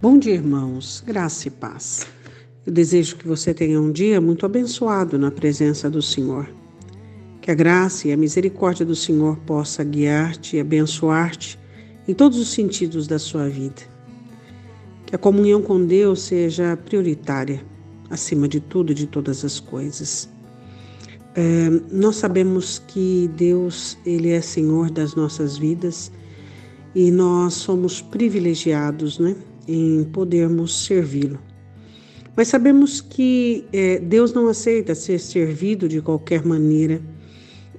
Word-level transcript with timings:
Bom 0.00 0.16
dia, 0.16 0.34
irmãos. 0.34 1.02
Graça 1.04 1.48
e 1.48 1.50
paz. 1.50 2.06
Eu 2.64 2.72
desejo 2.72 3.16
que 3.16 3.26
você 3.26 3.52
tenha 3.52 3.80
um 3.80 3.90
dia 3.90 4.20
muito 4.20 4.46
abençoado 4.46 5.18
na 5.18 5.28
presença 5.28 5.90
do 5.90 6.00
Senhor. 6.00 6.48
Que 7.40 7.50
a 7.50 7.54
graça 7.54 8.06
e 8.06 8.12
a 8.12 8.16
misericórdia 8.16 8.86
do 8.86 8.94
Senhor 8.94 9.36
possa 9.38 9.82
guiar-te 9.82 10.56
e 10.56 10.60
abençoar-te 10.60 11.58
em 12.06 12.14
todos 12.14 12.38
os 12.38 12.52
sentidos 12.52 13.08
da 13.08 13.18
sua 13.18 13.48
vida. 13.48 13.82
Que 15.04 15.16
a 15.16 15.18
comunhão 15.18 15.60
com 15.60 15.84
Deus 15.84 16.22
seja 16.22 16.76
prioritária, 16.76 17.60
acima 18.08 18.46
de 18.46 18.60
tudo 18.60 18.92
e 18.92 18.94
de 18.94 19.08
todas 19.08 19.44
as 19.44 19.58
coisas. 19.58 20.28
É, 21.34 21.70
nós 21.90 22.14
sabemos 22.14 22.80
que 22.86 23.28
Deus, 23.36 23.98
Ele 24.06 24.30
é 24.30 24.40
Senhor 24.40 24.92
das 24.92 25.16
nossas 25.16 25.58
vidas 25.58 26.12
e 26.94 27.10
nós 27.10 27.54
somos 27.54 28.00
privilegiados, 28.00 29.18
né? 29.18 29.34
Em 29.68 30.02
podermos 30.04 30.86
servi-lo. 30.86 31.38
Mas 32.34 32.48
sabemos 32.48 33.00
que 33.00 33.64
é, 33.72 33.98
Deus 33.98 34.32
não 34.32 34.48
aceita 34.48 34.94
ser 34.94 35.18
servido 35.18 35.88
de 35.88 36.00
qualquer 36.00 36.44
maneira. 36.46 37.02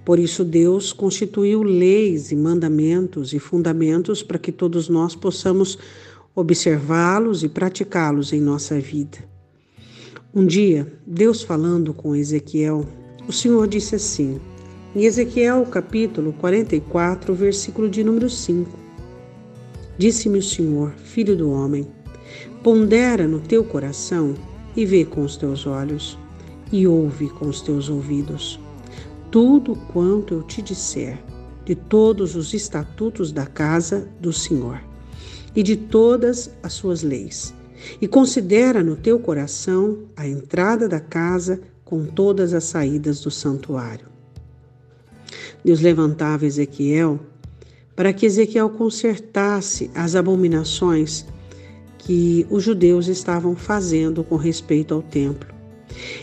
Por 0.06 0.20
isso, 0.20 0.44
Deus 0.44 0.94
constituiu 0.94 1.64
leis 1.64 2.32
e 2.32 2.36
mandamentos 2.36 3.34
e 3.34 3.40
fundamentos 3.40 4.22
para 4.22 4.38
que 4.38 4.52
todos 4.52 4.88
nós 4.90 5.16
possamos 5.16 5.78
observá-los 6.36 7.44
e 7.44 7.50
praticá-los 7.50 8.32
em 8.34 8.42
nossa 8.42 8.80
vida. 8.80 9.18
Um 10.34 10.46
dia, 10.46 10.92
Deus 11.08 11.42
falando 11.42 11.94
com 11.94 12.16
Ezequiel, 12.16 12.86
o 13.28 13.34
Senhor 13.34 13.68
disse 13.68 13.96
assim, 13.96 14.40
em 14.96 15.06
Ezequiel 15.06 15.66
capítulo 15.66 16.34
44, 16.34 17.34
versículo 17.34 17.90
de 17.90 18.04
número 18.04 18.30
5: 18.30 18.89
Disse-me 20.00 20.40
o 20.40 20.42
Senhor, 20.42 20.94
filho 20.94 21.36
do 21.36 21.52
homem: 21.52 21.86
Pondera 22.64 23.28
no 23.28 23.42
teu 23.42 23.66
coração 23.66 24.34
e 24.74 24.86
vê 24.86 25.04
com 25.04 25.24
os 25.24 25.36
teus 25.36 25.68
olhos, 25.68 26.18
e 26.72 26.88
ouve 26.88 27.28
com 27.28 27.50
os 27.50 27.60
teus 27.60 27.90
ouvidos. 27.90 28.58
Tudo 29.30 29.76
quanto 29.92 30.36
eu 30.36 30.44
te 30.44 30.62
disser, 30.62 31.20
de 31.66 31.76
todos 31.76 32.38
os 32.38 32.54
estatutos 32.54 33.34
da 33.34 33.46
casa 33.46 34.08
do 34.22 34.32
Senhor, 34.32 34.82
e 35.54 35.62
de 35.62 35.76
todas 35.76 36.50
as 36.64 36.72
suas 36.72 37.04
leis. 37.04 37.54
E 38.00 38.08
considera 38.08 38.82
no 38.82 38.96
teu 38.96 39.20
coração 39.20 40.06
a 40.16 40.26
entrada 40.26 40.88
da 40.88 41.02
casa 41.02 41.60
com 41.84 42.06
todas 42.06 42.54
as 42.54 42.64
saídas 42.64 43.20
do 43.20 43.30
santuário. 43.30 44.08
Deus 45.62 45.82
levantava 45.82 46.46
Ezequiel 46.46 47.20
para 48.00 48.14
que 48.14 48.26
Ezequiel 48.26 48.70
consertasse 48.70 49.92
as 49.94 50.16
abominações 50.16 51.26
que 51.98 52.48
os 52.50 52.64
judeus 52.64 53.10
estavam 53.10 53.58
fazendo 53.58 54.24
com 54.24 54.38
respeito 54.38 54.94
ao 54.94 55.02
templo. 55.02 55.54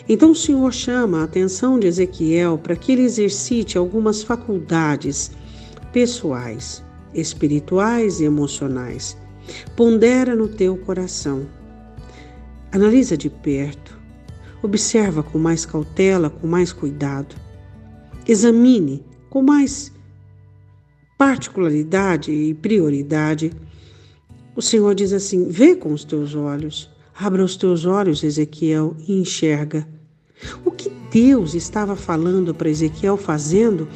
Então 0.09 0.31
o 0.31 0.35
Senhor 0.35 0.73
chama 0.73 1.21
a 1.21 1.25
atenção 1.25 1.79
de 1.79 1.87
Ezequiel 1.87 2.57
para 2.57 2.75
que 2.77 2.93
ele 2.93 3.03
exercite 3.03 3.77
algumas 3.77 4.23
faculdades 4.23 5.31
pessoais, 5.93 6.83
espirituais 7.13 8.21
e 8.21 8.25
emocionais. 8.25 9.15
Pondera 9.77 10.35
no 10.35 10.49
teu 10.49 10.79
coração. 10.79 11.47
Analisa 12.73 13.19
de 13.19 13.29
perto. 13.29 13.99
Observa 14.63 15.23
com 15.23 15.39
mais 15.39 15.67
cautela, 15.67 16.31
com 16.31 16.47
mais 16.47 16.73
cuidado. 16.73 17.37
Examine 18.27 19.05
com 19.29 19.43
mais 19.43 19.95
particularidade 21.19 22.31
e 22.31 22.53
prioridade, 22.55 23.53
o 24.55 24.63
Senhor 24.63 24.95
diz 24.95 25.13
assim: 25.13 25.49
vê 25.49 25.75
com 25.75 25.93
os 25.93 26.05
teus 26.05 26.35
olhos, 26.35 26.91
abra 27.19 27.45
os 27.45 27.57
teus 27.57 27.85
olhos, 27.85 28.23
Ezequiel, 28.23 28.97
e 29.07 29.21
enxerga. 29.21 29.87
O 30.65 30.71
que 30.71 30.91
Deus 31.11 31.55
estava 31.55 31.97
falando 31.97 32.55
para 32.55 32.69
Ezequiel 32.69 33.17
fazendo 33.17 33.89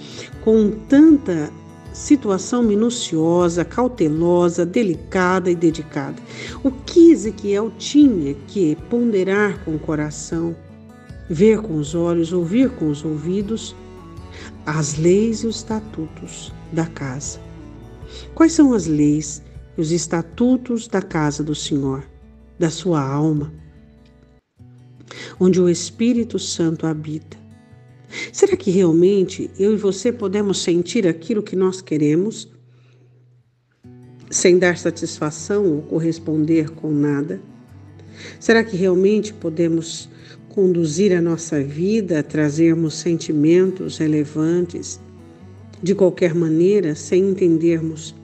com 0.42 0.70
tanta 0.88 1.52
situação 1.92 2.62
minuciosa, 2.62 3.62
cautelosa, 3.62 4.64
delicada 4.64 5.50
e 5.50 5.54
dedicada? 5.54 6.16
O 6.64 6.70
que 6.70 7.10
Ezequiel 7.10 7.70
tinha 7.78 8.34
que 8.46 8.74
ponderar 8.88 9.62
com 9.64 9.74
o 9.74 9.78
coração, 9.78 10.56
ver 11.28 11.60
com 11.60 11.76
os 11.76 11.94
olhos, 11.94 12.32
ouvir 12.32 12.70
com 12.70 12.88
os 12.88 13.04
ouvidos? 13.04 13.76
As 14.64 14.96
leis 14.96 15.42
e 15.42 15.46
os 15.46 15.56
estatutos 15.56 16.52
da 16.72 16.86
casa. 16.86 17.40
Quais 18.34 18.52
são 18.52 18.72
as 18.72 18.86
leis 18.86 19.42
e 19.76 19.80
os 19.80 19.92
estatutos 19.92 20.88
da 20.88 21.02
casa 21.02 21.42
do 21.42 21.54
Senhor, 21.54 22.04
da 22.58 22.70
sua 22.70 23.02
alma, 23.02 23.52
onde 25.38 25.60
o 25.60 25.68
Espírito 25.68 26.38
Santo 26.38 26.86
habita? 26.86 27.38
Será 28.32 28.56
que 28.56 28.70
realmente 28.70 29.50
eu 29.58 29.72
e 29.72 29.76
você 29.76 30.10
podemos 30.10 30.62
sentir 30.62 31.06
aquilo 31.06 31.42
que 31.42 31.54
nós 31.54 31.80
queremos, 31.80 32.48
sem 34.30 34.58
dar 34.58 34.76
satisfação 34.76 35.66
ou 35.66 35.82
corresponder 35.82 36.70
com 36.70 36.90
nada? 36.90 37.40
Será 38.38 38.62
que 38.64 38.76
realmente 38.76 39.32
podemos 39.32 40.08
conduzir 40.48 41.16
a 41.16 41.22
nossa 41.22 41.62
vida, 41.62 42.22
trazermos 42.22 42.94
sentimentos 42.94 43.98
relevantes 43.98 45.00
de 45.82 45.94
qualquer 45.94 46.34
maneira, 46.34 46.94
sem 46.94 47.30
entendermos 47.30 48.14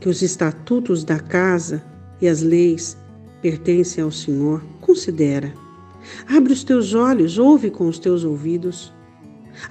que 0.00 0.08
os 0.08 0.22
estatutos 0.22 1.04
da 1.04 1.18
casa 1.18 1.84
e 2.20 2.28
as 2.28 2.42
leis 2.42 2.96
pertencem 3.42 4.02
ao 4.02 4.10
Senhor, 4.10 4.62
considera. 4.80 5.52
Abre 6.28 6.52
os 6.52 6.64
teus 6.64 6.94
olhos, 6.94 7.38
ouve 7.38 7.70
com 7.70 7.88
os 7.88 7.98
teus 7.98 8.24
ouvidos. 8.24 8.92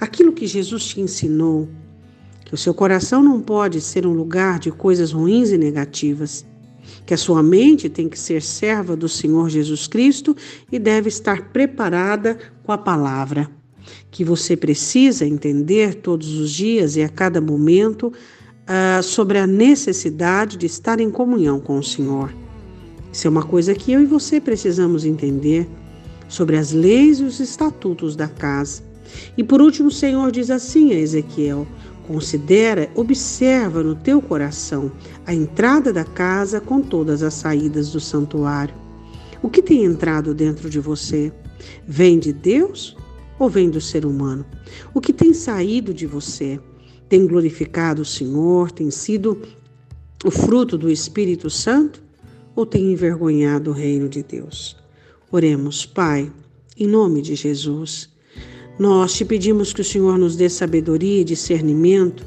Aquilo 0.00 0.32
que 0.32 0.46
Jesus 0.46 0.84
te 0.84 1.00
ensinou, 1.00 1.68
que 2.44 2.54
o 2.54 2.56
seu 2.56 2.74
coração 2.74 3.22
não 3.22 3.40
pode 3.40 3.80
ser 3.80 4.06
um 4.06 4.12
lugar 4.12 4.58
de 4.58 4.70
coisas 4.70 5.12
ruins 5.12 5.50
e 5.50 5.58
negativas, 5.58 6.46
que 7.04 7.14
a 7.14 7.16
sua 7.16 7.42
mente 7.42 7.88
tem 7.88 8.08
que 8.08 8.18
ser 8.18 8.42
serva 8.42 8.96
do 8.96 9.08
Senhor 9.08 9.48
Jesus 9.48 9.86
Cristo 9.86 10.36
e 10.70 10.78
deve 10.78 11.08
estar 11.08 11.50
preparada 11.50 12.38
com 12.62 12.72
a 12.72 12.78
palavra 12.78 13.50
que 14.10 14.24
você 14.24 14.56
precisa 14.56 15.26
entender 15.26 15.94
todos 15.96 16.38
os 16.38 16.50
dias 16.50 16.96
e 16.96 17.02
a 17.02 17.08
cada 17.08 17.40
momento 17.40 18.12
uh, 18.66 19.02
sobre 19.02 19.38
a 19.38 19.46
necessidade 19.46 20.56
de 20.56 20.66
estar 20.66 21.00
em 21.00 21.10
comunhão 21.10 21.60
com 21.60 21.78
o 21.78 21.84
Senhor. 21.84 22.32
Isso 23.12 23.26
é 23.26 23.30
uma 23.30 23.44
coisa 23.44 23.74
que 23.74 23.92
eu 23.92 24.02
e 24.02 24.06
você 24.06 24.40
precisamos 24.40 25.04
entender 25.04 25.68
sobre 26.28 26.56
as 26.56 26.72
leis 26.72 27.20
e 27.20 27.24
os 27.24 27.40
estatutos 27.40 28.16
da 28.16 28.28
casa. 28.28 28.82
E 29.36 29.44
por 29.44 29.62
último, 29.62 29.88
o 29.88 29.92
Senhor 29.92 30.30
diz 30.30 30.50
assim 30.50 30.92
a 30.92 30.98
Ezequiel: 30.98 31.66
Considera, 32.06 32.90
observa 32.94 33.82
no 33.82 33.94
teu 33.94 34.20
coração 34.20 34.90
a 35.24 35.34
entrada 35.34 35.92
da 35.92 36.04
casa 36.04 36.60
com 36.60 36.80
todas 36.80 37.22
as 37.22 37.34
saídas 37.34 37.90
do 37.90 38.00
santuário. 38.00 38.74
O 39.42 39.48
que 39.48 39.62
tem 39.62 39.84
entrado 39.84 40.34
dentro 40.34 40.68
de 40.68 40.80
você? 40.80 41.32
Vem 41.86 42.18
de 42.18 42.32
Deus 42.32 42.96
ou 43.38 43.48
vem 43.48 43.70
do 43.70 43.80
ser 43.80 44.04
humano? 44.04 44.44
O 44.94 45.00
que 45.00 45.12
tem 45.12 45.32
saído 45.32 45.92
de 45.92 46.06
você? 46.06 46.58
Tem 47.08 47.26
glorificado 47.26 48.02
o 48.02 48.04
Senhor? 48.04 48.70
Tem 48.70 48.90
sido 48.90 49.42
o 50.24 50.30
fruto 50.30 50.76
do 50.76 50.90
Espírito 50.90 51.50
Santo? 51.50 52.02
Ou 52.54 52.64
tem 52.64 52.92
envergonhado 52.92 53.70
o 53.70 53.74
reino 53.74 54.08
de 54.08 54.22
Deus? 54.22 54.76
Oremos, 55.30 55.84
Pai, 55.84 56.32
em 56.76 56.86
nome 56.86 57.20
de 57.20 57.34
Jesus. 57.34 58.08
Nós 58.78 59.14
te 59.14 59.24
pedimos 59.24 59.72
que 59.72 59.80
o 59.80 59.84
Senhor 59.84 60.18
nos 60.18 60.36
dê 60.36 60.48
sabedoria 60.48 61.20
e 61.20 61.24
discernimento 61.24 62.24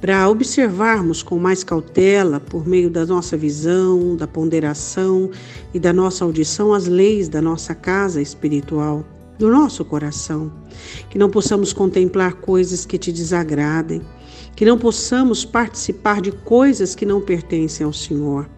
para 0.00 0.28
observarmos 0.28 1.22
com 1.22 1.38
mais 1.38 1.64
cautela, 1.64 2.38
por 2.38 2.66
meio 2.68 2.90
da 2.90 3.06
nossa 3.06 3.36
visão, 3.36 4.14
da 4.14 4.26
ponderação 4.26 5.30
e 5.72 5.80
da 5.80 5.92
nossa 5.92 6.24
audição, 6.24 6.74
as 6.74 6.86
leis 6.86 7.28
da 7.28 7.40
nossa 7.40 7.74
casa 7.74 8.20
espiritual 8.20 9.04
do 9.38 9.50
nosso 9.50 9.84
coração, 9.84 10.52
que 11.10 11.18
não 11.18 11.28
possamos 11.28 11.72
contemplar 11.72 12.34
coisas 12.34 12.86
que 12.86 12.98
te 12.98 13.12
desagradem, 13.12 14.00
que 14.54 14.64
não 14.64 14.78
possamos 14.78 15.44
participar 15.44 16.20
de 16.20 16.30
coisas 16.30 16.94
que 16.94 17.04
não 17.04 17.20
pertencem 17.20 17.84
ao 17.84 17.92
Senhor. 17.92 18.48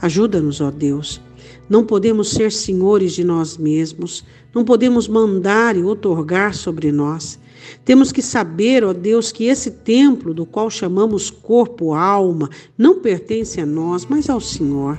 Ajuda-nos, 0.00 0.60
ó 0.60 0.70
Deus. 0.70 1.20
Não 1.68 1.84
podemos 1.84 2.30
ser 2.30 2.52
senhores 2.52 3.12
de 3.12 3.24
nós 3.24 3.56
mesmos, 3.56 4.24
não 4.54 4.64
podemos 4.64 5.08
mandar 5.08 5.76
e 5.76 5.82
otorgar 5.82 6.54
sobre 6.54 6.90
nós. 6.90 7.38
Temos 7.84 8.12
que 8.12 8.22
saber, 8.22 8.84
ó 8.84 8.92
Deus, 8.92 9.30
que 9.32 9.44
esse 9.44 9.70
templo 9.70 10.32
do 10.32 10.46
qual 10.46 10.70
chamamos 10.70 11.30
corpo, 11.30 11.94
alma, 11.94 12.48
não 12.76 13.00
pertence 13.00 13.60
a 13.60 13.66
nós, 13.66 14.06
mas 14.06 14.30
ao 14.30 14.40
Senhor. 14.40 14.98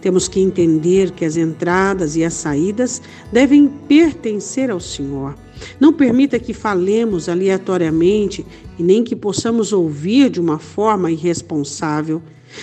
Temos 0.00 0.28
que 0.28 0.40
entender 0.40 1.10
que 1.10 1.24
as 1.24 1.36
entradas 1.36 2.16
e 2.16 2.24
as 2.24 2.34
saídas 2.34 3.02
devem 3.32 3.68
pertencer 3.68 4.70
ao 4.70 4.80
Senhor. 4.80 5.36
Não 5.78 5.92
permita 5.92 6.38
que 6.38 6.52
falemos 6.52 7.28
aleatoriamente 7.28 8.44
e 8.78 8.82
nem 8.82 9.04
que 9.04 9.16
possamos 9.16 9.72
ouvir 9.72 10.30
de 10.30 10.40
uma 10.40 10.58
forma 10.58 11.10
irresponsável, 11.10 12.22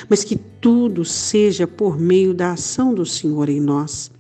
mas 0.10 0.24
que 0.24 0.36
tudo 0.36 1.04
seja 1.04 1.66
por 1.68 2.00
meio 2.00 2.34
da 2.34 2.54
ação 2.54 2.94
do 2.94 3.06
Senhor 3.06 3.50
em 3.50 3.60
nós. 3.60 4.12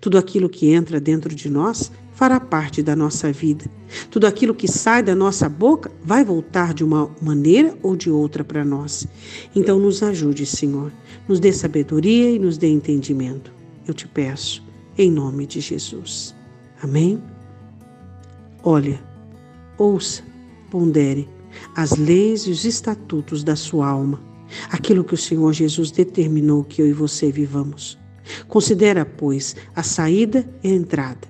Tudo 0.00 0.18
aquilo 0.18 0.48
que 0.48 0.70
entra 0.70 1.00
dentro 1.00 1.34
de 1.34 1.48
nós 1.48 1.90
fará 2.20 2.38
parte 2.38 2.82
da 2.82 2.94
nossa 2.94 3.32
vida. 3.32 3.64
Tudo 4.10 4.26
aquilo 4.26 4.54
que 4.54 4.68
sai 4.68 5.02
da 5.02 5.14
nossa 5.14 5.48
boca 5.48 5.90
vai 6.04 6.22
voltar 6.22 6.74
de 6.74 6.84
uma 6.84 7.10
maneira 7.18 7.74
ou 7.82 7.96
de 7.96 8.10
outra 8.10 8.44
para 8.44 8.62
nós. 8.62 9.08
Então, 9.56 9.78
nos 9.78 10.02
ajude, 10.02 10.44
Senhor. 10.44 10.92
Nos 11.26 11.40
dê 11.40 11.50
sabedoria 11.50 12.30
e 12.30 12.38
nos 12.38 12.58
dê 12.58 12.68
entendimento. 12.68 13.50
Eu 13.88 13.94
te 13.94 14.06
peço, 14.06 14.62
em 14.98 15.10
nome 15.10 15.46
de 15.46 15.60
Jesus. 15.60 16.34
Amém? 16.82 17.22
Olha, 18.62 19.00
ouça, 19.78 20.22
pondere 20.70 21.26
as 21.74 21.96
leis 21.96 22.42
e 22.42 22.50
os 22.50 22.66
estatutos 22.66 23.42
da 23.42 23.56
sua 23.56 23.88
alma, 23.88 24.20
aquilo 24.68 25.04
que 25.04 25.14
o 25.14 25.16
Senhor 25.16 25.54
Jesus 25.54 25.90
determinou 25.90 26.64
que 26.64 26.82
eu 26.82 26.86
e 26.86 26.92
você 26.92 27.32
vivamos. 27.32 27.98
Considera, 28.46 29.06
pois, 29.06 29.56
a 29.74 29.82
saída 29.82 30.46
e 30.62 30.68
a 30.68 30.74
entrada. 30.74 31.29